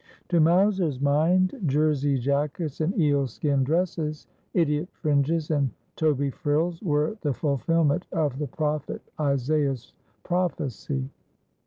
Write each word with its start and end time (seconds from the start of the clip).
To 0.29 0.39
Mowser 0.39 0.87
s 0.87 0.99
mind, 0.99 1.53
jersey 1.67 2.17
jackets 2.17 2.81
and 2.81 2.97
eel 2.99 3.27
skin 3.27 3.63
dresses, 3.63 4.25
idiot 4.55 4.89
fringes 4.93 5.51
and 5.51 5.69
Toby 5.95 6.31
frills, 6.31 6.81
were 6.81 7.19
the 7.21 7.35
fulfilment 7.35 8.07
of 8.11 8.39
the 8.39 8.47
prophet 8.47 9.03
Isaiah's 9.19 9.93
prophecy. 10.23 11.07